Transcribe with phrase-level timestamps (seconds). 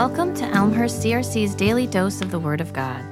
[0.00, 3.04] Welcome to Elmhurst CRC's daily dose of the Word of God.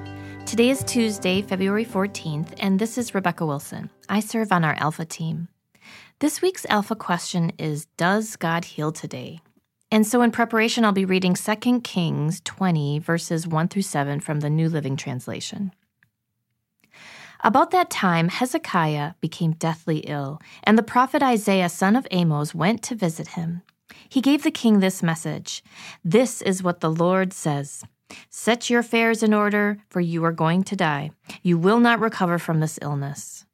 [0.47, 3.91] Today is Tuesday, February 14th, and this is Rebecca Wilson.
[4.09, 5.49] I serve on our Alpha team.
[6.21, 9.41] This week's Alpha question is Does God heal today?
[9.91, 14.41] And so, in preparation, I'll be reading 2 Kings 20, verses 1 through 7 from
[14.41, 15.73] the New Living Translation.
[17.45, 22.83] About that time, Hezekiah became deathly ill, and the prophet Isaiah, son of Amos, went
[22.85, 23.61] to visit him.
[24.09, 25.63] He gave the king this message
[26.05, 27.85] This is what the Lord says
[28.31, 31.11] Set your affairs in order, for you are going to die.
[31.43, 33.45] You will not recover from this illness.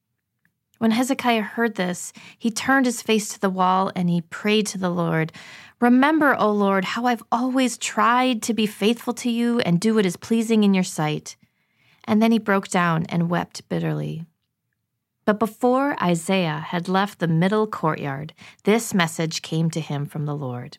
[0.78, 4.78] When Hezekiah heard this, he turned his face to the wall and he prayed to
[4.78, 5.32] the Lord
[5.80, 10.06] Remember, O Lord, how I've always tried to be faithful to you and do what
[10.06, 11.36] is pleasing in your sight.
[12.04, 14.24] And then he broke down and wept bitterly.
[15.24, 18.34] But before Isaiah had left the middle courtyard,
[18.64, 20.78] this message came to him from the Lord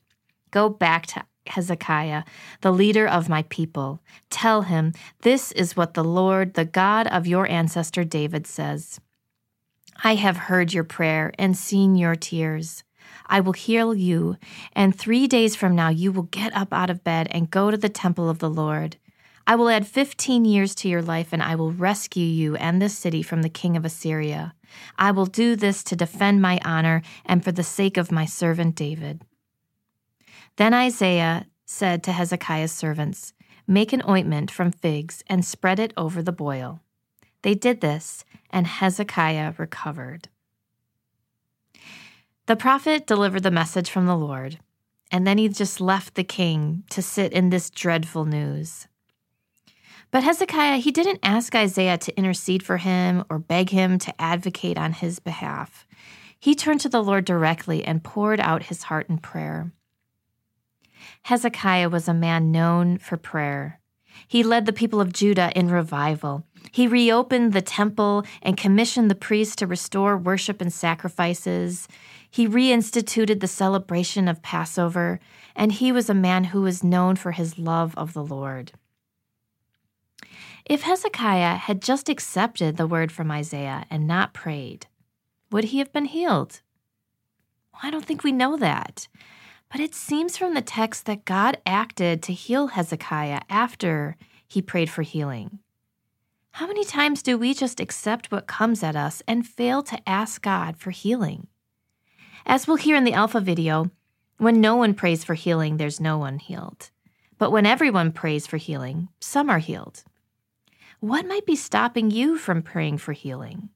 [0.52, 2.24] Go back to Hezekiah,
[2.62, 4.02] the leader of my people.
[4.30, 9.00] Tell him, This is what the Lord, the God of your ancestor David, says
[10.04, 12.84] I have heard your prayer and seen your tears.
[13.28, 14.38] I will heal you,
[14.74, 17.78] and three days from now you will get up out of bed and go to
[17.78, 18.98] the temple of the Lord.
[19.48, 22.98] I will add 15 years to your life, and I will rescue you and this
[22.98, 24.56] city from the king of Assyria.
[24.98, 28.76] I will do this to defend my honor and for the sake of my servant
[28.76, 29.22] David.
[30.56, 33.34] Then Isaiah said to Hezekiah's servants,
[33.68, 36.82] Make an ointment from figs and spread it over the boil.
[37.42, 40.30] They did this, and Hezekiah recovered.
[42.48, 44.60] The prophet delivered the message from the Lord,
[45.12, 48.88] and then he just left the king to sit in this dreadful news.
[50.12, 54.78] But Hezekiah, he didn't ask Isaiah to intercede for him or beg him to advocate
[54.78, 55.86] on his behalf.
[56.40, 59.72] He turned to the Lord directly and poured out his heart in prayer.
[61.24, 63.80] Hezekiah was a man known for prayer.
[64.28, 66.46] He led the people of Judah in revival.
[66.72, 71.88] He reopened the temple and commissioned the priests to restore worship and sacrifices.
[72.30, 75.20] He reinstituted the celebration of Passover,
[75.56, 78.72] and he was a man who was known for his love of the Lord.
[80.66, 84.88] If Hezekiah had just accepted the word from Isaiah and not prayed,
[85.52, 86.62] would he have been healed?
[87.84, 89.08] I don't think we know that.
[89.72, 94.16] But it seems from the text that God acted to heal Hezekiah after
[94.48, 95.60] he prayed for healing.
[96.54, 100.42] How many times do we just accept what comes at us and fail to ask
[100.42, 101.46] God for healing?
[102.44, 103.92] As we'll hear in the Alpha video,
[104.40, 106.90] when no one prays for healing, there's no one healed.
[107.38, 110.04] But when everyone prays for healing, some are healed.
[111.00, 113.70] What might be stopping you from praying for healing?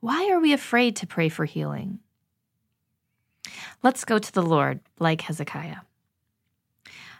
[0.00, 2.00] Why are we afraid to pray for healing?
[3.82, 5.78] Let's go to the Lord like Hezekiah.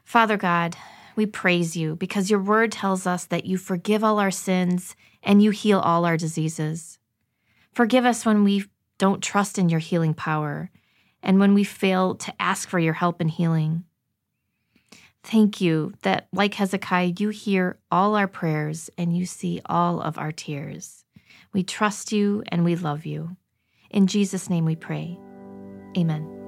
[0.05, 0.77] Father God,
[1.17, 5.43] we praise you because your word tells us that you forgive all our sins and
[5.43, 6.99] you heal all our diseases.
[7.73, 8.67] Forgive us when we
[8.99, 10.71] don't trust in your healing power
[11.23, 13.85] and when we fail to ask for your help in healing.
[15.25, 20.19] Thank you that, like Hezekiah, you hear all our prayers and you see all of
[20.19, 21.05] our tears.
[21.53, 23.37] We trust you and we love you.
[23.91, 25.19] In Jesus' name we pray.
[25.97, 26.44] Amen.